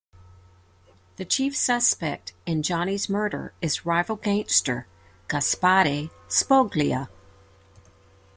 [1.17, 4.87] The chief suspect in Johnny's murder is rival gangster
[5.29, 7.07] Gaspare Spoglia.